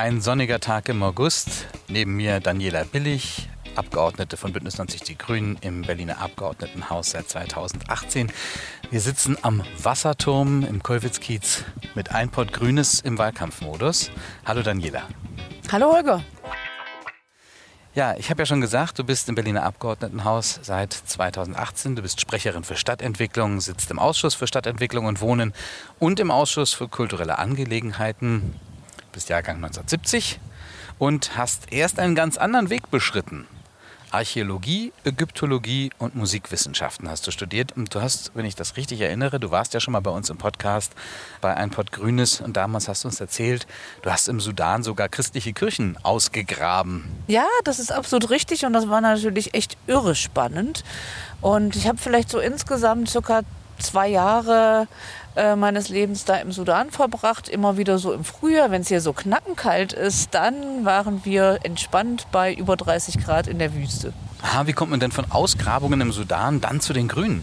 Ein 0.00 0.22
sonniger 0.22 0.60
Tag 0.60 0.88
im 0.88 1.02
August. 1.02 1.66
Neben 1.86 2.16
mir 2.16 2.40
Daniela 2.40 2.84
Billig, 2.84 3.50
Abgeordnete 3.76 4.38
von 4.38 4.50
Bündnis 4.50 4.78
90 4.78 5.02
Die 5.02 5.18
Grünen 5.18 5.58
im 5.60 5.82
Berliner 5.82 6.22
Abgeordnetenhaus 6.22 7.10
seit 7.10 7.28
2018. 7.28 8.32
Wir 8.90 9.00
sitzen 9.02 9.36
am 9.42 9.62
Wasserturm 9.76 10.64
im 10.64 10.82
Kollwitz-Kiez 10.82 11.64
mit 11.94 12.12
ein 12.12 12.30
Pott 12.30 12.54
Grünes 12.54 13.00
im 13.00 13.18
Wahlkampfmodus. 13.18 14.10
Hallo 14.46 14.62
Daniela. 14.62 15.02
Hallo 15.70 15.92
Holger. 15.92 16.24
Ja, 17.92 18.16
ich 18.16 18.30
habe 18.30 18.40
ja 18.40 18.46
schon 18.46 18.62
gesagt, 18.62 18.98
du 18.98 19.04
bist 19.04 19.28
im 19.28 19.34
Berliner 19.34 19.64
Abgeordnetenhaus 19.64 20.60
seit 20.62 20.94
2018. 20.94 21.96
Du 21.96 22.00
bist 22.00 22.22
Sprecherin 22.22 22.64
für 22.64 22.76
Stadtentwicklung, 22.76 23.60
sitzt 23.60 23.90
im 23.90 23.98
Ausschuss 23.98 24.34
für 24.34 24.46
Stadtentwicklung 24.46 25.04
und 25.04 25.20
Wohnen 25.20 25.52
und 25.98 26.20
im 26.20 26.30
Ausschuss 26.30 26.72
für 26.72 26.88
kulturelle 26.88 27.38
Angelegenheiten. 27.38 28.54
Bist 29.12 29.28
Jahrgang 29.28 29.56
1970 29.56 30.40
und 30.98 31.36
hast 31.36 31.72
erst 31.72 31.98
einen 31.98 32.14
ganz 32.14 32.36
anderen 32.36 32.70
Weg 32.70 32.90
beschritten. 32.90 33.46
Archäologie, 34.12 34.92
Ägyptologie 35.04 35.90
und 35.98 36.16
Musikwissenschaften 36.16 37.08
hast 37.08 37.26
du 37.26 37.30
studiert. 37.30 37.72
Und 37.76 37.94
du 37.94 38.00
hast, 38.02 38.32
wenn 38.34 38.44
ich 38.44 38.56
das 38.56 38.76
richtig 38.76 39.00
erinnere, 39.00 39.38
du 39.38 39.50
warst 39.50 39.72
ja 39.72 39.80
schon 39.80 39.92
mal 39.92 40.00
bei 40.00 40.10
uns 40.10 40.30
im 40.30 40.36
Podcast 40.36 40.92
bei 41.40 41.56
Ein 41.56 41.70
Pott 41.70 41.92
Grünes 41.92 42.40
und 42.40 42.56
damals 42.56 42.88
hast 42.88 43.04
du 43.04 43.08
uns 43.08 43.20
erzählt, 43.20 43.66
du 44.02 44.10
hast 44.10 44.28
im 44.28 44.40
Sudan 44.40 44.82
sogar 44.82 45.08
christliche 45.08 45.52
Kirchen 45.52 45.96
ausgegraben. 46.02 47.04
Ja, 47.28 47.46
das 47.64 47.78
ist 47.78 47.92
absolut 47.92 48.30
richtig 48.30 48.64
und 48.64 48.72
das 48.72 48.88
war 48.88 49.00
natürlich 49.00 49.54
echt 49.54 49.76
irre 49.86 50.14
spannend. 50.14 50.82
Und 51.40 51.76
ich 51.76 51.86
habe 51.86 51.98
vielleicht 51.98 52.30
so 52.30 52.40
insgesamt 52.40 53.08
circa 53.08 53.42
zwei 53.78 54.08
Jahre 54.08 54.88
äh, 55.36 55.56
meines 55.56 55.88
Lebens 55.88 56.24
da 56.24 56.36
im 56.36 56.52
Sudan 56.52 56.90
verbracht. 56.90 57.48
Immer 57.48 57.76
wieder 57.76 57.98
so 57.98 58.12
im 58.12 58.24
Frühjahr, 58.24 58.70
wenn 58.70 58.82
es 58.82 58.88
hier 58.88 59.00
so 59.00 59.12
knackenkalt 59.12 59.92
ist, 59.92 60.34
dann 60.34 60.84
waren 60.84 61.24
wir 61.24 61.60
entspannt 61.62 62.26
bei 62.32 62.52
über 62.52 62.76
30 62.76 63.18
Grad 63.24 63.46
in 63.46 63.58
der 63.58 63.74
Wüste. 63.74 64.12
Aha, 64.42 64.66
wie 64.66 64.72
kommt 64.72 64.90
man 64.90 65.00
denn 65.00 65.12
von 65.12 65.30
Ausgrabungen 65.30 66.00
im 66.00 66.12
Sudan 66.12 66.60
dann 66.60 66.80
zu 66.80 66.92
den 66.92 67.08
Grünen? 67.08 67.42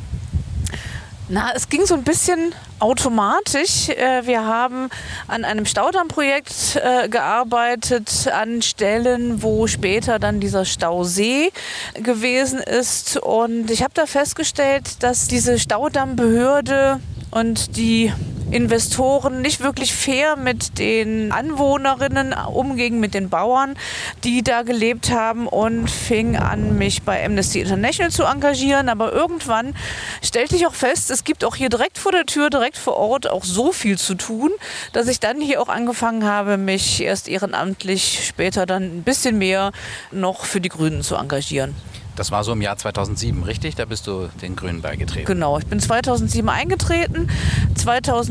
Na, 1.29 1.51
es 1.53 1.67
ging 1.67 1.85
so 1.85 1.93
ein 1.93 2.03
bisschen 2.03 2.53
automatisch. 2.79 3.89
Äh, 3.89 4.25
wir 4.25 4.45
haben 4.45 4.89
an 5.27 5.43
einem 5.43 5.65
Staudammprojekt 5.65 6.81
äh, 6.81 7.09
gearbeitet, 7.09 8.29
an 8.31 8.61
Stellen, 8.61 9.43
wo 9.43 9.67
später 9.67 10.19
dann 10.19 10.39
dieser 10.39 10.63
Stausee 10.63 11.51
gewesen 11.95 12.59
ist. 12.59 13.17
Und 13.17 13.69
ich 13.71 13.83
habe 13.83 13.93
da 13.93 14.05
festgestellt, 14.05 15.03
dass 15.03 15.27
diese 15.27 15.59
Staudammbehörde 15.59 17.01
und 17.31 17.77
die 17.77 18.11
Investoren 18.51 19.41
nicht 19.41 19.59
wirklich 19.59 19.93
fair 19.93 20.35
mit 20.35 20.79
den 20.79 21.31
Anwohnerinnen 21.31 22.33
umgingen, 22.33 22.99
mit 22.99 23.13
den 23.13 23.29
Bauern, 23.29 23.75
die 24.23 24.41
da 24.43 24.61
gelebt 24.61 25.11
haben 25.11 25.47
und 25.47 25.89
fing 25.89 26.37
an, 26.37 26.77
mich 26.77 27.03
bei 27.03 27.23
Amnesty 27.25 27.59
International 27.59 28.11
zu 28.11 28.23
engagieren. 28.23 28.89
Aber 28.89 29.11
irgendwann 29.11 29.75
stellte 30.23 30.55
ich 30.55 30.65
auch 30.65 30.73
fest, 30.73 31.11
es 31.11 31.23
gibt 31.23 31.43
auch 31.43 31.55
hier 31.55 31.69
direkt 31.69 31.97
vor 31.97 32.11
der 32.11 32.25
Tür, 32.25 32.49
direkt 32.49 32.77
vor 32.77 32.97
Ort 32.97 33.29
auch 33.29 33.43
so 33.43 33.71
viel 33.71 33.97
zu 33.97 34.15
tun, 34.15 34.51
dass 34.93 35.07
ich 35.07 35.19
dann 35.19 35.41
hier 35.41 35.61
auch 35.61 35.69
angefangen 35.69 36.23
habe, 36.23 36.57
mich 36.57 37.01
erst 37.01 37.27
ehrenamtlich, 37.27 38.25
später 38.25 38.65
dann 38.65 38.83
ein 38.83 39.03
bisschen 39.03 39.37
mehr 39.37 39.71
noch 40.11 40.45
für 40.45 40.61
die 40.61 40.69
Grünen 40.69 41.03
zu 41.03 41.15
engagieren. 41.15 41.75
Das 42.17 42.31
war 42.31 42.43
so 42.43 42.51
im 42.53 42.63
Jahr 42.63 42.75
2007, 42.75 43.43
richtig? 43.43 43.75
Da 43.75 43.85
bist 43.85 44.07
du 44.07 44.27
den 44.41 44.55
Grünen 44.55 44.81
beigetreten. 44.81 45.25
Genau, 45.25 45.59
ich 45.59 45.67
bin 45.67 45.79
2007 45.79 46.49
eingetreten, 46.49 47.29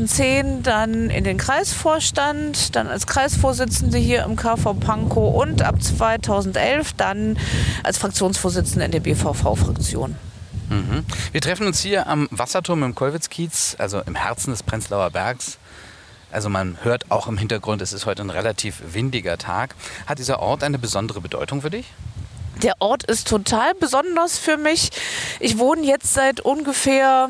2010 0.07 0.63
dann 0.63 1.09
in 1.09 1.23
den 1.23 1.37
Kreisvorstand, 1.37 2.75
dann 2.75 2.87
als 2.87 3.07
Kreisvorsitzende 3.07 3.97
hier 3.97 4.23
im 4.23 4.35
KV 4.35 4.73
Pankow 4.73 5.35
und 5.35 5.61
ab 5.61 5.81
2011 5.81 6.93
dann 6.93 7.37
als 7.83 7.97
Fraktionsvorsitzende 7.97 8.85
in 8.85 8.91
der 8.91 9.01
BVV-Fraktion. 9.01 10.15
Mhm. 10.69 11.05
Wir 11.31 11.41
treffen 11.41 11.67
uns 11.67 11.81
hier 11.81 12.07
am 12.07 12.27
Wasserturm 12.31 12.83
im 12.83 12.95
Kollwitz-Kiez, 12.95 13.75
also 13.79 14.01
im 14.05 14.15
Herzen 14.15 14.51
des 14.51 14.63
Prenzlauer 14.63 15.11
Bergs. 15.11 15.57
Also 16.31 16.49
man 16.49 16.77
hört 16.83 17.09
auch 17.09 17.27
im 17.27 17.37
Hintergrund, 17.37 17.81
es 17.81 17.93
ist 17.93 18.05
heute 18.05 18.21
ein 18.21 18.29
relativ 18.29 18.81
windiger 18.93 19.37
Tag. 19.37 19.75
Hat 20.05 20.19
dieser 20.19 20.39
Ort 20.39 20.63
eine 20.63 20.77
besondere 20.77 21.21
Bedeutung 21.21 21.61
für 21.61 21.69
dich? 21.69 21.85
Der 22.63 22.73
Ort 22.79 23.03
ist 23.03 23.27
total 23.27 23.73
besonders 23.75 24.37
für 24.37 24.57
mich. 24.57 24.89
Ich 25.39 25.57
wohne 25.57 25.83
jetzt 25.83 26.13
seit 26.13 26.41
ungefähr 26.41 27.29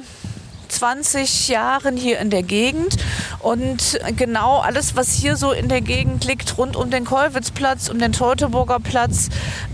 20 0.67 1.50
Jahren 1.50 1.97
hier 1.97 2.19
in 2.19 2.29
der 2.29 2.44
Gegend 2.44 2.97
und 3.39 4.00
genau 4.16 4.59
alles, 4.59 4.95
was 4.95 5.13
hier 5.13 5.35
so 5.35 5.51
in 5.51 5.69
der 5.69 5.81
Gegend 5.81 6.25
liegt, 6.25 6.57
rund 6.57 6.75
um 6.75 6.89
den 6.89 7.05
Kollwitzplatz 7.05 7.89
und 7.89 8.00
den 8.00 8.11
Teutoburger 8.11 8.79
Platz, 8.79 9.29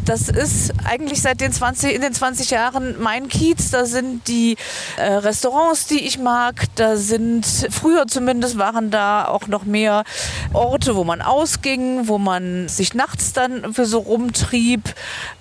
das 0.06 0.28
ist 0.28 0.74
eigentlich 0.84 1.22
seit 1.22 1.40
den 1.40 1.52
20, 1.52 1.96
in 1.96 2.02
den 2.02 2.14
20 2.14 2.50
Jahren 2.52 2.96
mein 3.00 3.30
Kiez. 3.30 3.72
Da 3.72 3.86
sind 3.86 4.28
die 4.28 4.58
äh, 4.98 5.14
Restaurants, 5.14 5.88
die 5.88 6.06
ich 6.06 6.20
mag. 6.20 6.66
Da 6.76 6.98
sind, 6.98 7.46
früher 7.70 8.08
zumindest 8.08 8.58
waren 8.58 8.92
da 8.92 9.26
auch 9.28 9.48
noch 9.48 9.64
mehr 9.64 10.04
Orte, 10.52 10.96
wo 10.96 11.04
man 11.04 11.22
ausging, 11.22 12.08
wo 12.08 12.18
man 12.18 12.68
sich 12.68 12.94
nachts 12.94 13.34
dann 13.34 13.74
für 13.74 13.86
so 13.86 14.00
rumtrieb. 14.00 14.94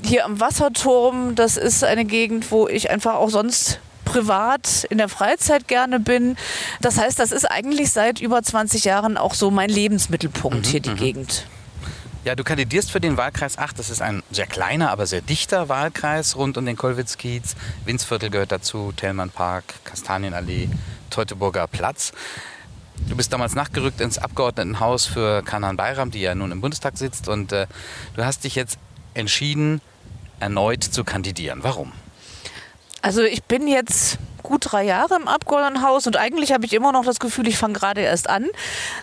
Hier 0.03 0.25
am 0.25 0.39
Wasserturm, 0.39 1.35
das 1.35 1.57
ist 1.57 1.83
eine 1.83 2.05
Gegend, 2.05 2.51
wo 2.51 2.69
ich 2.69 2.91
einfach 2.91 3.15
auch 3.15 3.31
sonst 3.31 3.81
privat 4.13 4.85
in 4.91 4.99
der 4.99 5.09
Freizeit 5.09 5.69
gerne 5.69 5.99
bin. 5.99 6.37
Das 6.83 6.99
heißt, 6.99 7.19
das 7.19 7.33
ist 7.33 7.51
eigentlich 7.51 7.93
seit 7.93 8.21
über 8.21 8.43
20 8.43 8.85
Jahren 8.85 9.17
auch 9.17 9.33
so 9.33 9.51
mein 9.51 9.71
Lebensmittelpunkt 9.71 10.67
mhm, 10.67 10.71
hier, 10.71 10.81
die 10.81 10.91
mhm. 10.91 10.97
Gegend. 10.97 11.47
Ja, 12.25 12.37
du 12.37 12.45
kandidierst 12.45 12.91
für 12.91 13.01
den 13.01 13.17
Wahlkreis 13.17 13.57
8. 13.57 13.79
Das 13.79 13.89
ist 13.89 14.03
ein 14.03 14.23
sehr 14.31 14.47
kleiner, 14.47 14.91
aber 14.91 15.07
sehr 15.07 15.23
dichter 15.23 15.69
Wahlkreis 15.69 16.37
rund 16.37 16.59
um 16.59 16.67
den 16.67 16.77
Kollwitz-Kiez. 16.77 17.57
Winzviertel 17.87 18.31
gehört 18.31 18.53
dazu, 18.53 18.93
Tellmann-Park, 18.95 19.65
Kastanienallee, 19.85 20.69
Teutoburger 21.11 21.67
Platz. 21.67 22.13
Du 23.09 23.17
bist 23.17 23.33
damals 23.33 23.55
nachgerückt 23.55 24.01
ins 24.01 24.19
Abgeordnetenhaus 24.19 25.07
für 25.07 25.43
Kanan 25.43 25.77
Bayram, 25.77 26.11
die 26.11 26.21
ja 26.21 26.35
nun 26.35 26.53
im 26.53 26.61
Bundestag 26.61 26.99
sitzt. 26.99 27.29
Und 27.29 27.51
äh, 27.51 27.67
du 28.15 28.25
hast 28.25 28.45
dich 28.45 28.55
jetzt 28.55 28.79
entschieden, 29.15 29.81
erneut 30.39 30.85
zu 30.85 31.03
kandidieren. 31.03 31.61
Warum? 31.63 31.93
Also 33.03 33.23
ich 33.23 33.43
bin 33.43 33.67
jetzt 33.67 34.19
gut 34.43 34.73
drei 34.73 34.85
Jahre 34.85 35.17
im 35.17 35.29
Abgeordnetenhaus 35.29 36.07
und 36.07 36.17
eigentlich 36.17 36.53
habe 36.53 36.65
ich 36.65 36.73
immer 36.73 36.93
noch 36.93 37.05
das 37.05 37.19
Gefühl, 37.21 37.49
ich 37.49 37.57
fange 37.57 37.75
gerade 37.75 38.01
erst 38.01 38.29
an. 38.29 38.47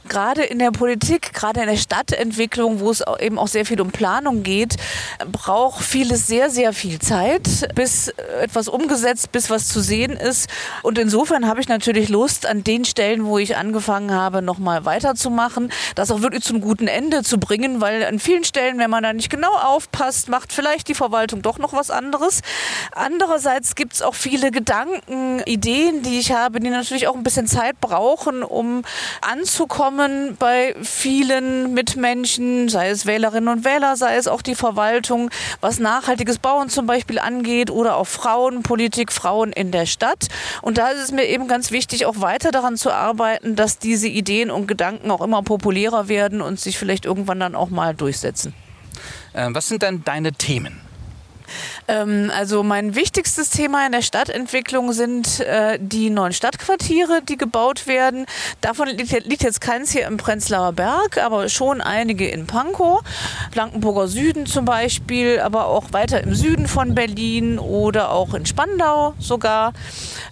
Gerade 0.07 0.43
in 0.43 0.59
der 0.59 0.71
Politik, 0.71 1.33
gerade 1.33 1.61
in 1.61 1.67
der 1.67 1.77
Stadtentwicklung, 1.77 2.79
wo 2.79 2.91
es 2.91 3.03
eben 3.19 3.39
auch 3.39 3.47
sehr 3.47 3.65
viel 3.65 3.81
um 3.81 3.91
Planung 3.91 4.43
geht, 4.43 4.77
braucht 5.31 5.83
vieles 5.83 6.27
sehr, 6.27 6.49
sehr 6.49 6.73
viel 6.73 6.99
Zeit, 6.99 7.73
bis 7.75 8.09
etwas 8.41 8.67
umgesetzt, 8.67 9.31
bis 9.31 9.49
was 9.49 9.67
zu 9.67 9.79
sehen 9.79 10.11
ist. 10.11 10.49
Und 10.83 10.97
insofern 10.97 11.47
habe 11.47 11.61
ich 11.61 11.67
natürlich 11.67 12.09
Lust, 12.09 12.45
an 12.45 12.63
den 12.63 12.85
Stellen, 12.85 13.25
wo 13.25 13.37
ich 13.37 13.57
angefangen 13.57 14.11
habe, 14.11 14.41
nochmal 14.41 14.85
weiterzumachen, 14.85 15.71
das 15.95 16.11
auch 16.11 16.21
wirklich 16.21 16.43
zum 16.43 16.61
guten 16.61 16.87
Ende 16.87 17.23
zu 17.23 17.39
bringen, 17.39 17.81
weil 17.81 18.03
an 18.03 18.19
vielen 18.19 18.43
Stellen, 18.43 18.77
wenn 18.77 18.89
man 18.89 19.03
da 19.03 19.13
nicht 19.13 19.29
genau 19.29 19.53
aufpasst, 19.53 20.29
macht 20.29 20.53
vielleicht 20.53 20.87
die 20.87 20.95
Verwaltung 20.95 21.41
doch 21.41 21.57
noch 21.59 21.73
was 21.73 21.91
anderes. 21.91 22.41
Andererseits 22.91 23.75
gibt 23.75 23.93
es 23.93 24.01
auch 24.01 24.15
viele 24.15 24.51
Gedanken, 24.51 25.28
Ideen, 25.45 26.01
die 26.01 26.19
ich 26.19 26.31
habe, 26.31 26.59
die 26.59 26.69
natürlich 26.69 27.07
auch 27.07 27.15
ein 27.15 27.21
bisschen 27.21 27.45
Zeit 27.45 27.79
brauchen, 27.79 28.41
um 28.41 28.83
anzukommen 29.21 30.35
bei 30.37 30.75
vielen 30.81 31.73
Mitmenschen, 31.73 32.69
sei 32.69 32.89
es 32.89 33.05
Wählerinnen 33.05 33.49
und 33.49 33.65
Wähler, 33.65 33.95
sei 33.95 34.15
es 34.15 34.27
auch 34.27 34.41
die 34.41 34.55
Verwaltung, 34.55 35.29
was 35.61 35.79
nachhaltiges 35.79 36.39
Bauen 36.39 36.69
zum 36.69 36.87
Beispiel 36.87 37.19
angeht 37.19 37.69
oder 37.69 37.97
auch 37.97 38.07
Frauenpolitik, 38.07 39.11
Frauen 39.11 39.51
in 39.51 39.71
der 39.71 39.85
Stadt. 39.85 40.27
Und 40.61 40.77
da 40.77 40.89
ist 40.89 41.03
es 41.03 41.11
mir 41.11 41.25
eben 41.25 41.47
ganz 41.47 41.71
wichtig, 41.71 42.05
auch 42.07 42.19
weiter 42.21 42.51
daran 42.51 42.75
zu 42.75 42.91
arbeiten, 42.91 43.55
dass 43.55 43.77
diese 43.77 44.07
Ideen 44.07 44.49
und 44.49 44.67
Gedanken 44.67 45.11
auch 45.11 45.21
immer 45.21 45.43
populärer 45.43 46.07
werden 46.07 46.41
und 46.41 46.59
sich 46.59 46.77
vielleicht 46.77 47.05
irgendwann 47.05 47.39
dann 47.39 47.55
auch 47.55 47.69
mal 47.69 47.93
durchsetzen. 47.93 48.53
Äh, 49.33 49.49
was 49.51 49.67
sind 49.67 49.83
denn 49.83 50.03
deine 50.03 50.31
Themen? 50.31 50.81
Ähm, 51.89 52.31
also 52.35 52.61
mein 52.61 52.93
wichtigstes 52.93 53.49
Thema 53.49 53.85
in 53.87 53.91
der 53.91 54.03
Stadtentwicklung 54.03 54.93
sind 54.93 55.39
äh, 55.39 55.79
die 55.81 56.11
neuen 56.11 56.33
Stadtquartiere, 56.33 57.21
die 57.27 57.35
gebaut 57.35 57.87
werden. 57.87 58.27
Davon 58.61 58.89
liegt, 58.89 59.25
liegt, 59.25 59.41
jetzt 59.41 59.59
keins 59.59 59.91
hier 59.91 60.05
im 60.05 60.17
Prenzlauer 60.17 60.73
Berg, 60.73 61.17
aber 61.17 61.49
schon 61.49 61.81
einige 61.81 62.29
in 62.29 62.45
Pankow, 62.45 63.01
Blankenburger 63.51 64.07
Süden 64.07 64.45
zum 64.45 64.65
Beispiel, 64.65 65.39
aber 65.39 65.65
auch 65.65 65.91
weiter 65.91 66.21
im 66.21 66.35
Süden 66.35 66.67
von 66.67 66.93
Berlin 66.93 67.57
oder 67.57 68.11
auch 68.11 68.35
in 68.35 68.45
Spandau 68.45 69.15
sogar. 69.17 69.73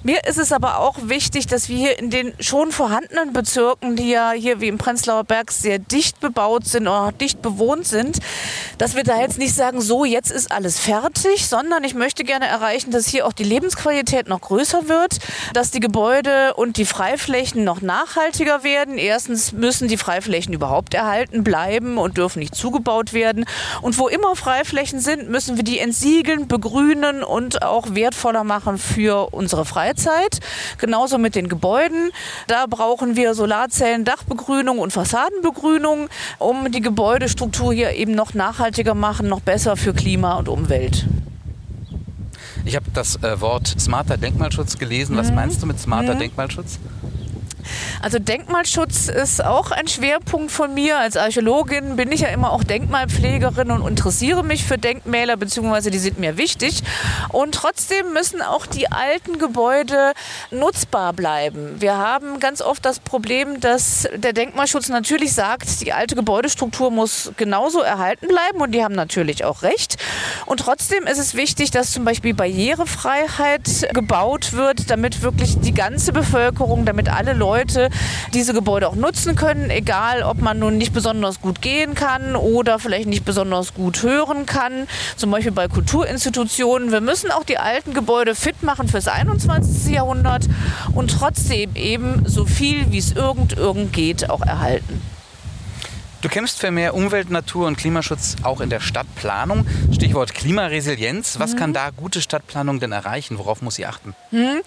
Mir 0.03 0.25
ist 0.25 0.37
es 0.37 0.51
aber 0.51 0.77
auch 0.79 0.97
wichtig, 1.03 1.47
dass 1.47 1.69
wir 1.69 1.77
hier 1.77 1.97
in 1.97 2.11
den 2.11 2.33
schon 2.39 2.71
vorhandenen 2.71 3.33
Bezirken, 3.33 3.95
die 3.95 4.11
ja 4.11 4.31
hier 4.31 4.61
wie 4.61 4.67
im 4.67 4.77
Prenzlauer 4.77 5.23
Berg 5.23 5.51
sehr 5.51 5.79
dicht 5.79 6.19
bebaut 6.19 6.67
sind 6.67 6.87
oder 6.87 7.11
dicht 7.11 7.41
bewohnt 7.41 7.87
sind, 7.87 8.19
dass 8.77 8.95
wir 8.95 9.03
da 9.03 9.19
jetzt 9.19 9.39
nicht 9.39 9.55
sagen, 9.55 9.81
so 9.81 10.05
jetzt 10.05 10.31
ist 10.31 10.51
alles 10.51 10.79
fertig, 10.79 11.46
sondern 11.49 11.83
ich 11.83 11.93
möchte 11.93 12.23
gerne 12.23 12.47
erreichen, 12.47 12.91
dass 12.91 13.07
hier 13.07 13.25
auch 13.25 13.33
die 13.33 13.43
Lebensqualität 13.43 14.27
noch 14.27 14.41
größer 14.41 14.87
wird, 14.87 15.19
dass 15.53 15.71
die 15.71 15.79
Gebäude 15.79 16.53
und 16.55 16.77
die 16.77 16.85
Freiflächen 16.85 17.63
noch 17.63 17.81
nachhaltiger 17.81 18.63
werden. 18.63 18.97
Erstens 18.97 19.51
müssen 19.51 19.87
die 19.87 19.97
Freiflächen 19.97 20.53
überhaupt 20.53 20.93
erhalten 20.93 21.43
bleiben 21.43 21.97
und 21.97 22.17
dürfen 22.17 22.39
nicht 22.39 22.55
zugebaut 22.55 23.13
werden. 23.13 23.45
Und 23.81 23.97
wo 23.97 24.07
immer 24.07 24.35
Freiflächen 24.35 24.99
sind, 24.99 25.29
müssen 25.29 25.57
wir 25.57 25.63
die 25.63 25.79
entsiegeln, 25.79 26.47
begrünen 26.47 27.23
und 27.23 27.63
auch 27.63 27.95
wertvoller 27.95 28.43
machen 28.43 28.77
für 28.77 29.33
unsere 29.33 29.65
Freizeit. 29.65 30.39
Genauso 30.77 31.17
mit 31.17 31.35
den 31.35 31.49
Gebäuden. 31.49 32.11
Da 32.47 32.65
brauchen 32.65 33.15
wir 33.15 33.33
Solarzellen, 33.33 34.05
Dachbegrünung 34.05 34.79
und 34.79 34.91
Fassadenbegrünung, 34.91 36.09
um 36.39 36.71
die 36.71 36.81
Gebäudestruktur 36.81 37.73
hier 37.73 37.91
eben 37.91 38.13
noch 38.13 38.33
nachhaltiger 38.33 38.93
machen, 38.93 39.27
noch 39.27 39.41
besser 39.41 39.77
für 39.77 39.93
Klima 39.93 40.35
und 40.35 40.49
Umwelt. 40.49 41.05
Ich 42.67 42.75
habe 42.75 42.85
das 42.93 43.15
äh, 43.23 43.39
Wort 43.39 43.65
smarter 43.79 44.17
Denkmalschutz 44.17 44.77
gelesen. 44.77 45.15
Was 45.15 45.29
mhm. 45.29 45.35
meinst 45.35 45.63
du 45.63 45.67
mit 45.67 45.79
smarter. 45.79 46.15
Denkmalschutz? 46.15 46.79
Also 48.01 48.19
Denkmalschutz 48.19 49.07
ist 49.07 49.43
auch 49.43 49.71
ein 49.71 49.87
Schwerpunkt 49.87 50.51
von 50.51 50.73
mir. 50.73 50.99
Als 50.99 51.17
Archäologin 51.17 51.95
bin 51.95 52.11
ich 52.11 52.21
ja 52.21 52.29
immer 52.29 52.51
auch 52.51 52.63
Denkmalpflegerin 52.63 53.71
und 53.71 53.87
interessiere 53.87 54.43
mich 54.43 54.63
für 54.63 54.77
Denkmäler, 54.77 55.37
beziehungsweise 55.37 55.91
die 55.91 55.99
sind 55.99 56.19
mir 56.19 56.37
wichtig. 56.37 56.83
Und 57.29 57.55
trotzdem 57.55 58.13
müssen 58.13 58.41
auch 58.41 58.65
die 58.65 58.91
alten 58.91 59.39
Gebäude 59.39 60.13
nutzbar 60.51 61.13
bleiben. 61.13 61.79
Wir 61.79 61.97
haben 61.97 62.39
ganz 62.39 62.61
oft 62.61 62.85
das 62.85 62.99
Problem, 62.99 63.59
dass 63.59 64.07
der 64.15 64.33
Denkmalschutz 64.33 64.89
natürlich 64.89 65.33
sagt, 65.33 65.81
die 65.81 65.93
alte 65.93 66.15
Gebäudestruktur 66.15 66.91
muss 66.91 67.31
genauso 67.37 67.81
erhalten 67.81 68.27
bleiben 68.27 68.61
und 68.61 68.71
die 68.71 68.83
haben 68.83 68.95
natürlich 68.95 69.43
auch 69.43 69.63
recht. 69.63 69.97
Und 70.45 70.59
trotzdem 70.61 71.05
ist 71.05 71.17
es 71.17 71.35
wichtig, 71.35 71.71
dass 71.71 71.91
zum 71.91 72.05
Beispiel 72.05 72.33
Barrierefreiheit 72.33 73.89
gebaut 73.93 74.53
wird, 74.53 74.89
damit 74.89 75.21
wirklich 75.21 75.59
die 75.59 75.73
ganze 75.73 76.13
Bevölkerung, 76.13 76.85
damit 76.85 77.09
alle 77.09 77.33
Leute 77.33 77.56
Leute 77.57 77.89
diese 78.35 78.53
Gebäude 78.53 78.87
auch 78.87 78.95
nutzen 78.95 79.35
können, 79.35 79.71
egal 79.71 80.21
ob 80.21 80.39
man 80.41 80.59
nun 80.59 80.77
nicht 80.77 80.93
besonders 80.93 81.41
gut 81.41 81.61
gehen 81.61 81.95
kann 81.95 82.35
oder 82.35 82.77
vielleicht 82.77 83.07
nicht 83.07 83.25
besonders 83.25 83.73
gut 83.73 84.03
hören 84.03 84.45
kann, 84.45 84.87
zum 85.15 85.31
Beispiel 85.31 85.51
bei 85.51 85.67
Kulturinstitutionen. 85.67 86.91
Wir 86.91 87.01
müssen 87.01 87.31
auch 87.31 87.43
die 87.43 87.57
alten 87.57 87.95
Gebäude 87.95 88.35
fit 88.35 88.61
machen 88.61 88.87
fürs 88.87 89.07
21. 89.07 89.91
Jahrhundert 89.91 90.45
und 90.93 91.09
trotzdem 91.09 91.75
eben 91.75 92.23
so 92.27 92.45
viel, 92.45 92.91
wie 92.91 92.99
es 92.99 93.13
irgend 93.13 93.53
irgend 93.53 93.91
geht, 93.91 94.29
auch 94.29 94.41
erhalten. 94.41 95.01
Du 96.21 96.29
kämpfst 96.29 96.59
für 96.59 96.69
mehr 96.69 96.93
Umwelt, 96.93 97.31
Natur 97.31 97.65
und 97.67 97.77
Klimaschutz 97.77 98.35
auch 98.43 98.61
in 98.61 98.69
der 98.69 98.81
Stadtplanung. 98.81 99.65
Stichwort 99.93 100.33
Klimaresilienz. 100.35 101.39
Was 101.39 101.53
mhm. 101.53 101.57
kann 101.57 101.73
da 101.73 101.89
gute 101.89 102.21
Stadtplanung 102.21 102.79
denn 102.79 102.91
erreichen? 102.91 103.39
Worauf 103.39 103.61
muss 103.61 103.75
sie 103.75 103.85
achten? 103.85 104.15
Mhm. 104.31 104.61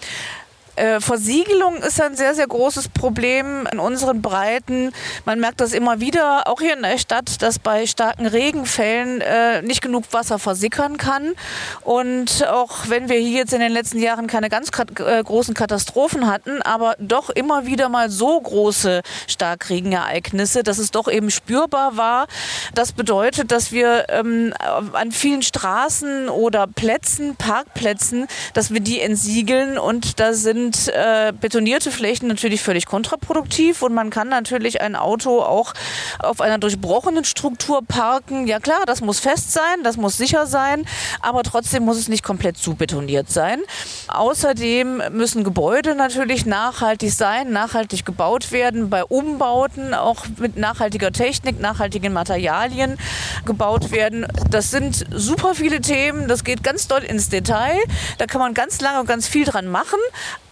Äh, 0.75 0.99
Versiegelung 0.99 1.77
ist 1.77 2.01
ein 2.01 2.15
sehr, 2.15 2.33
sehr 2.33 2.47
großes 2.47 2.89
Problem 2.89 3.67
in 3.71 3.79
unseren 3.79 4.21
Breiten. 4.21 4.91
Man 5.25 5.39
merkt 5.39 5.59
das 5.59 5.73
immer 5.73 5.99
wieder, 5.99 6.47
auch 6.47 6.61
hier 6.61 6.75
in 6.75 6.83
der 6.83 6.97
Stadt, 6.97 7.41
dass 7.41 7.59
bei 7.59 7.85
starken 7.85 8.25
Regenfällen 8.25 9.21
äh, 9.21 9.61
nicht 9.61 9.81
genug 9.81 10.05
Wasser 10.11 10.39
versickern 10.39 10.97
kann. 10.97 11.33
Und 11.81 12.47
auch 12.47 12.87
wenn 12.87 13.09
wir 13.09 13.17
hier 13.17 13.39
jetzt 13.39 13.53
in 13.53 13.59
den 13.59 13.71
letzten 13.71 13.99
Jahren 13.99 14.27
keine 14.27 14.49
ganz 14.49 14.71
kat 14.71 14.99
äh, 14.99 15.21
großen 15.21 15.53
Katastrophen 15.53 16.27
hatten, 16.27 16.61
aber 16.61 16.95
doch 16.99 17.29
immer 17.29 17.65
wieder 17.65 17.89
mal 17.89 18.09
so 18.09 18.39
große 18.39 19.01
Starkregenereignisse, 19.27 20.63
dass 20.63 20.77
es 20.77 20.91
doch 20.91 21.07
eben 21.09 21.31
spürbar 21.31 21.97
war. 21.97 22.27
Das 22.73 22.93
bedeutet, 22.93 23.51
dass 23.51 23.71
wir 23.71 24.05
ähm, 24.09 24.53
an 24.93 25.11
vielen 25.11 25.41
Straßen 25.41 26.29
oder 26.29 26.67
Plätzen, 26.67 27.35
Parkplätzen, 27.35 28.27
dass 28.53 28.71
wir 28.71 28.79
die 28.79 29.01
entsiegeln 29.01 29.77
und 29.77 30.19
da 30.19 30.33
sind 30.33 30.70
sind 30.71 30.93
äh, 30.93 31.33
betonierte 31.39 31.91
Flächen 31.91 32.27
natürlich 32.27 32.61
völlig 32.61 32.85
kontraproduktiv 32.85 33.81
und 33.81 33.93
man 33.93 34.09
kann 34.09 34.29
natürlich 34.29 34.81
ein 34.81 34.95
Auto 34.95 35.41
auch 35.41 35.73
auf 36.19 36.41
einer 36.41 36.57
durchbrochenen 36.57 37.25
Struktur 37.25 37.81
parken. 37.85 38.47
Ja 38.47 38.59
klar, 38.59 38.81
das 38.85 39.01
muss 39.01 39.19
fest 39.19 39.51
sein, 39.51 39.83
das 39.83 39.97
muss 39.97 40.17
sicher 40.17 40.47
sein, 40.47 40.85
aber 41.21 41.43
trotzdem 41.43 41.83
muss 41.83 41.97
es 41.97 42.07
nicht 42.07 42.23
komplett 42.23 42.57
zubetoniert 42.57 43.29
sein. 43.29 43.61
Außerdem 44.07 45.03
müssen 45.11 45.43
Gebäude 45.43 45.95
natürlich 45.95 46.45
nachhaltig 46.45 47.11
sein, 47.11 47.51
nachhaltig 47.51 48.05
gebaut 48.05 48.51
werden, 48.51 48.89
bei 48.89 49.03
Umbauten 49.03 49.93
auch 49.93 50.25
mit 50.37 50.57
nachhaltiger 50.57 51.11
Technik, 51.11 51.59
nachhaltigen 51.59 52.13
Materialien 52.13 52.97
gebaut 53.45 53.91
werden. 53.91 54.25
Das 54.49 54.71
sind 54.71 55.05
super 55.11 55.55
viele 55.55 55.81
Themen, 55.81 56.27
das 56.27 56.43
geht 56.43 56.63
ganz 56.63 56.87
doll 56.87 57.03
ins 57.03 57.29
Detail. 57.29 57.77
Da 58.17 58.25
kann 58.25 58.41
man 58.41 58.53
ganz 58.53 58.81
lange 58.81 58.99
und 58.99 59.07
ganz 59.07 59.27
viel 59.27 59.45
dran 59.45 59.67
machen, 59.67 59.99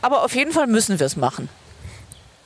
aber 0.02 0.24
auf 0.24 0.36
jeden 0.36 0.52
Fall 0.52 0.68
müssen 0.68 1.00
wir 1.00 1.06
es 1.06 1.16
machen. 1.16 1.50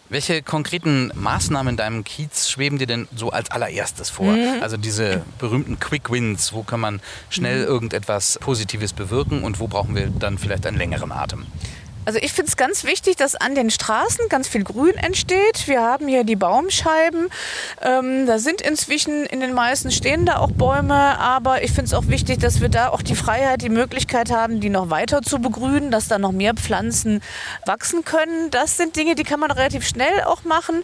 Welche 0.09 0.43
konkreten 0.43 1.11
Maßnahmen 1.15 1.71
in 1.71 1.77
deinem 1.77 2.03
Kiez 2.03 2.49
schweben 2.49 2.77
dir 2.77 2.85
denn 2.85 3.07
so 3.15 3.31
als 3.31 3.49
allererstes 3.49 4.11
vor? 4.11 4.33
Mhm. 4.33 4.61
Also 4.61 4.77
diese 4.77 5.23
berühmten 5.39 5.79
Quick 5.79 6.11
Wins, 6.11 6.53
wo 6.53 6.61
kann 6.61 6.79
man 6.79 7.01
schnell 7.29 7.61
mhm. 7.61 7.67
irgendetwas 7.67 8.37
Positives 8.39 8.93
bewirken 8.93 9.43
und 9.43 9.59
wo 9.59 9.67
brauchen 9.67 9.95
wir 9.95 10.07
dann 10.07 10.37
vielleicht 10.37 10.67
einen 10.67 10.77
längeren 10.77 11.11
Atem? 11.11 11.47
Also 12.05 12.19
ich 12.21 12.33
finde 12.33 12.49
es 12.49 12.57
ganz 12.57 12.83
wichtig, 12.83 13.15
dass 13.15 13.35
an 13.35 13.55
den 13.55 13.71
Straßen 13.71 14.27
ganz 14.27 14.49
viel 14.49 14.63
Grün 14.63 14.95
entsteht. 14.95 15.67
Wir 15.67 15.81
haben 15.81 16.07
hier 16.07 16.25
die 16.25 16.35
Baumscheiben. 16.35 17.29
Ähm, 17.81 18.25
da 18.27 18.39
sind 18.39 18.61
inzwischen 18.61 19.25
in 19.25 19.39
den 19.39 19.53
meisten 19.53 19.89
stehen 19.89 20.25
da 20.25 20.37
auch 20.37 20.51
Bäume, 20.51 20.93
aber 20.93 21.63
ich 21.63 21.71
finde 21.71 21.85
es 21.85 21.93
auch 21.93 22.07
wichtig, 22.07 22.39
dass 22.39 22.59
wir 22.59 22.67
da 22.67 22.89
auch 22.89 23.01
die 23.01 23.15
Freiheit, 23.15 23.61
die 23.61 23.69
Möglichkeit 23.69 24.31
haben, 24.31 24.59
die 24.59 24.69
noch 24.69 24.89
weiter 24.89 25.21
zu 25.21 25.39
begrünen, 25.39 25.91
dass 25.91 26.09
da 26.09 26.19
noch 26.19 26.33
mehr 26.33 26.53
Pflanzen 26.55 27.21
wachsen 27.65 28.03
können. 28.03 28.51
Das 28.51 28.75
sind 28.75 28.97
Dinge, 28.97 29.15
die 29.15 29.23
kann 29.23 29.39
man 29.39 29.51
relativ 29.51 29.87
schnell 29.87 30.23
auch 30.25 30.43
machen. 30.43 30.83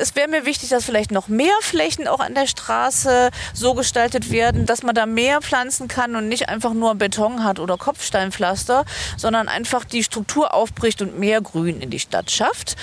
Es 0.00 0.14
wäre 0.14 0.28
mir 0.28 0.46
wichtig, 0.46 0.68
dass 0.68 0.84
vielleicht 0.84 1.10
noch 1.10 1.26
mehr 1.26 1.54
Flächen 1.62 2.06
auch 2.06 2.20
an 2.20 2.34
der 2.34 2.46
Straße 2.46 3.30
so 3.54 3.74
gestaltet 3.74 4.30
werden, 4.30 4.66
dass 4.66 4.84
man 4.84 4.94
da 4.94 5.06
mehr 5.06 5.40
pflanzen 5.40 5.88
kann 5.88 6.14
und 6.14 6.28
nicht 6.28 6.48
einfach 6.48 6.74
nur 6.74 6.94
Beton 6.94 7.42
hat 7.42 7.58
oder 7.58 7.76
Kopfsteinpflaster, 7.76 8.84
sondern 9.16 9.48
einfach 9.48 9.84
die 9.84 10.04
Struktur 10.04 10.54
aufbricht 10.60 11.00
und 11.02 11.18
mehr 11.18 11.40
Grün 11.40 11.80
in 11.80 11.90
die 11.90 11.98
Stadt 11.98 12.30
schafft. 12.30 12.76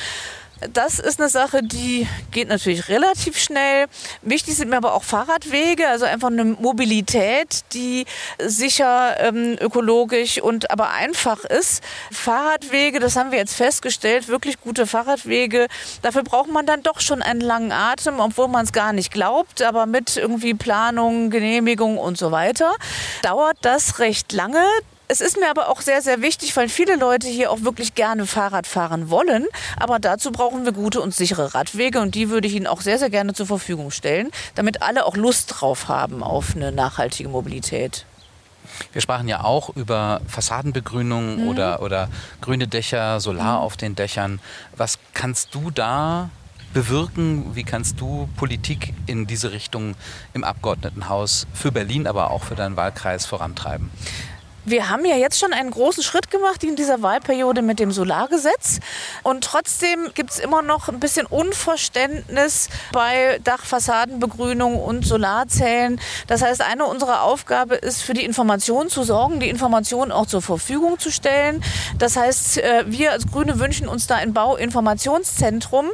Das 0.74 0.97
ist 0.97 1.19
eine 1.19 1.29
Sache, 1.29 1.62
die 1.62 2.07
geht 2.31 2.47
natürlich 2.47 2.89
relativ 2.89 3.38
schnell. 3.38 3.85
Wichtig 4.24 4.56
sind 4.56 4.69
mir 4.69 4.77
aber 4.77 4.95
auch 4.95 5.03
Fahrradwege, 5.03 5.88
also 5.88 6.06
einfach 6.06 6.29
eine 6.29 6.45
Mobilität, 6.45 7.63
die 7.74 8.06
sicher 8.39 9.19
ähm, 9.19 9.56
ökologisch 9.59 10.41
und 10.41 10.71
aber 10.71 10.89
einfach 10.89 11.44
ist. 11.45 11.83
Fahrradwege, 12.12 13.00
das 13.00 13.15
haben 13.15 13.31
wir 13.31 13.38
jetzt 13.38 13.53
festgestellt, 13.53 14.29
wirklich 14.29 14.60
gute 14.60 14.88
Fahrradwege. 14.88 15.67
Dafür 16.01 16.24
braucht 16.24 16.50
man 16.51 16.65
dann 16.65 16.81
doch 16.81 17.01
schon 17.01 17.22
einen 17.22 17.41
langen 17.41 17.72
Atem, 17.72 18.19
obwohl 18.19 18.48
man 18.48 18.65
es 18.65 18.74
gar 18.74 18.93
nicht 18.93 19.12
glaubt, 19.12 19.62
aber 19.62 19.86
mit 19.86 20.17
irgendwie 20.17 20.55
Planung, 20.55 21.29
Genehmigung 21.29 22.00
und 22.00 22.17
so 22.17 22.31
weiter 22.31 22.74
dauert 23.22 23.57
das 23.62 24.00
recht 24.00 24.34
lange. 24.34 24.65
Es 25.10 25.22
ist 25.22 25.38
mir 25.38 25.50
aber 25.50 25.70
auch 25.70 25.80
sehr, 25.80 26.02
sehr 26.02 26.22
wichtig, 26.22 26.56
weil 26.58 26.68
viele 26.68 26.98
Leute 26.98 27.28
hier 27.28 27.50
auch 27.50 27.62
wirklich 27.62 27.96
gerne 27.96 28.26
Fahrrad 28.26 28.68
fahren 28.68 29.10
wollen. 29.10 29.46
Aber 29.78 30.00
dazu 30.00 30.32
brauchen 30.32 30.66
wir 30.66 30.74
gute 30.74 31.00
und 31.00 31.16
sichere 31.16 31.54
Radwege 31.54 32.02
und 32.02 32.14
die 32.14 32.30
würde 32.30 32.48
ich 32.48 32.56
Ihnen 32.56 32.68
auch 32.68 32.82
sehr, 32.82 33.00
sehr 33.00 33.10
gerne 33.10 33.34
zur 33.34 33.46
Verfügung 33.46 33.92
stellen, 33.92 34.32
damit 34.56 34.82
alle 34.82 35.06
auch 35.06 35.16
Lust 35.16 35.54
drauf 35.56 35.88
haben 35.88 36.24
auf 36.24 36.56
eine 36.56 36.74
nachhaltige 36.74 37.30
Mobilität. 37.30 38.06
Wir 38.92 39.02
sprachen 39.02 39.30
ja 39.30 39.46
auch 39.46 39.76
über 39.78 40.20
Fassadenbegrünung 40.28 41.38
mhm. 41.38 41.48
oder, 41.48 41.82
oder 41.82 42.10
grüne 42.42 42.68
Dächer, 42.68 43.22
Solar 43.22 43.60
mhm. 43.60 43.64
auf 43.64 43.78
den 43.78 43.96
Dächern. 43.96 44.40
Was 44.76 45.00
kannst 45.14 45.56
du 45.56 45.72
da 45.72 46.30
bewirken? 46.74 47.56
Wie 47.56 47.64
kannst 47.64 48.02
du 48.02 48.28
Politik 48.36 48.94
in 49.06 49.26
diese 49.26 49.54
Richtung 49.54 49.96
im 50.34 50.44
Abgeordnetenhaus 50.44 51.48
für 51.54 51.72
Berlin, 51.72 52.08
aber 52.08 52.30
auch 52.30 52.44
für 52.44 52.56
deinen 52.56 52.76
Wahlkreis 52.76 53.26
vorantreiben? 53.26 53.90
Wir 54.69 54.89
haben 54.89 55.05
ja 55.05 55.15
jetzt 55.15 55.39
schon 55.39 55.53
einen 55.53 55.71
großen 55.71 56.03
Schritt 56.03 56.29
gemacht 56.29 56.62
in 56.62 56.75
dieser 56.75 57.01
Wahlperiode 57.01 57.62
mit 57.62 57.79
dem 57.79 57.93
Solargesetz. 57.93 58.81
Und 59.24 59.45
trotzdem 59.45 60.09
gibt 60.13 60.31
es 60.31 60.39
immer 60.39 60.62
noch 60.62 60.89
ein 60.89 61.00
bisschen 61.00 61.25
Unverständnis 61.25 62.67
bei 62.91 63.39
Dachfassadenbegrünung 63.45 64.77
und 64.77 65.05
Solarzellen. 65.05 66.01
Das 66.27 66.41
heißt, 66.41 66.62
eine 66.62 66.83
unserer 66.83 67.21
Aufgabe 67.21 67.75
ist, 67.75 68.01
für 68.01 68.13
die 68.13 68.25
Information 68.25 68.89
zu 68.89 69.03
sorgen, 69.03 69.39
die 69.39 69.47
Information 69.47 70.12
auch 70.12 70.25
zur 70.25 70.41
Verfügung 70.41 71.00
zu 71.00 71.12
stellen. 71.12 71.63
Das 71.97 72.17
heißt, 72.17 72.57
äh, 72.57 72.83
wir 72.88 73.13
als 73.13 73.25
Grüne 73.31 73.62
wünschen 73.62 73.88
uns 73.88 74.07
da 74.07 74.15
ein 74.15 74.33
Bauinformationszentrum, 74.33 75.91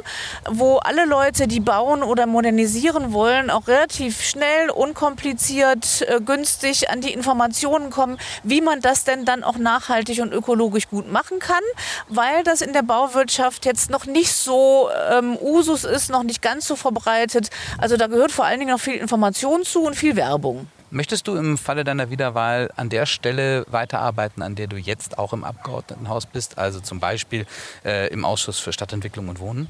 wo 0.50 0.78
alle 0.78 1.04
Leute, 1.04 1.46
die 1.46 1.60
bauen 1.60 2.02
oder 2.02 2.26
modernisieren 2.26 3.12
wollen, 3.12 3.50
auch 3.50 3.68
relativ 3.68 4.20
schnell, 4.20 4.70
unkompliziert, 4.70 6.02
äh, 6.08 6.20
günstig 6.20 6.90
an 6.90 7.00
die 7.00 7.12
Informationen 7.12 7.90
kommen, 7.90 8.18
wie 8.42 8.63
man 8.64 8.80
das 8.80 9.04
denn 9.04 9.24
dann 9.24 9.44
auch 9.44 9.56
nachhaltig 9.56 10.20
und 10.20 10.32
ökologisch 10.32 10.88
gut 10.88 11.10
machen 11.10 11.38
kann, 11.38 11.62
weil 12.08 12.42
das 12.44 12.60
in 12.60 12.72
der 12.72 12.82
Bauwirtschaft 12.82 13.64
jetzt 13.66 13.90
noch 13.90 14.06
nicht 14.06 14.32
so 14.32 14.88
ähm, 15.10 15.36
Usus 15.40 15.84
ist, 15.84 16.10
noch 16.10 16.22
nicht 16.22 16.42
ganz 16.42 16.66
so 16.66 16.76
verbreitet. 16.76 17.50
Also 17.78 17.96
da 17.96 18.06
gehört 18.06 18.32
vor 18.32 18.44
allen 18.44 18.58
Dingen 18.58 18.72
noch 18.72 18.80
viel 18.80 18.96
Information 18.96 19.64
zu 19.64 19.82
und 19.82 19.94
viel 19.94 20.16
Werbung. 20.16 20.68
Möchtest 20.90 21.26
du 21.26 21.34
im 21.34 21.58
Falle 21.58 21.82
deiner 21.82 22.10
Wiederwahl 22.10 22.70
an 22.76 22.88
der 22.88 23.04
Stelle 23.06 23.66
weiterarbeiten, 23.68 24.42
an 24.42 24.54
der 24.54 24.68
du 24.68 24.76
jetzt 24.76 25.18
auch 25.18 25.32
im 25.32 25.42
Abgeordnetenhaus 25.42 26.26
bist, 26.26 26.56
also 26.56 26.78
zum 26.78 27.00
Beispiel 27.00 27.46
äh, 27.84 28.08
im 28.08 28.24
Ausschuss 28.24 28.60
für 28.60 28.72
Stadtentwicklung 28.72 29.28
und 29.28 29.40
Wohnen? 29.40 29.66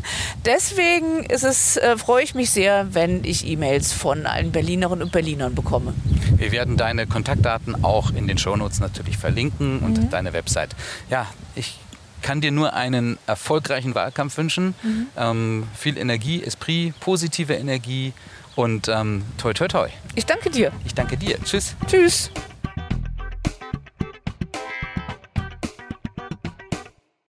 Deswegen 0.44 1.24
ist 1.24 1.44
es, 1.44 1.76
äh, 1.76 1.96
freue 1.96 2.24
ich 2.24 2.34
mich 2.34 2.50
sehr, 2.50 2.94
wenn 2.94 3.24
ich 3.24 3.46
E-Mails 3.46 3.92
von 3.92 4.26
allen 4.26 4.52
Berlinerinnen 4.52 5.02
und 5.02 5.12
Berlinern 5.12 5.54
bekomme. 5.54 5.94
Wir 6.36 6.52
werden 6.52 6.76
deine 6.76 7.06
Kontaktdaten 7.06 7.84
auch 7.84 8.12
in 8.12 8.26
den 8.26 8.38
Shownotes 8.38 8.80
natürlich 8.80 9.18
verlinken 9.18 9.80
und 9.80 9.98
mhm. 9.98 10.10
deine 10.10 10.32
Website. 10.32 10.70
Ja, 11.10 11.26
ich 11.54 11.78
kann 12.22 12.40
dir 12.40 12.50
nur 12.50 12.74
einen 12.74 13.18
erfolgreichen 13.26 13.94
Wahlkampf 13.94 14.36
wünschen. 14.36 14.74
Mhm. 14.82 15.06
Ähm, 15.16 15.68
viel 15.74 15.98
Energie, 15.98 16.42
Esprit, 16.42 16.98
positive 17.00 17.54
Energie 17.54 18.12
und 18.56 18.88
ähm, 18.88 19.22
toi 19.38 19.52
toi 19.52 19.68
toi. 19.68 19.88
Ich 20.14 20.26
danke 20.26 20.50
dir. 20.50 20.72
Ich 20.84 20.94
danke 20.94 21.16
dir. 21.16 21.38
Tschüss. 21.44 21.74
Tschüss. 21.86 22.30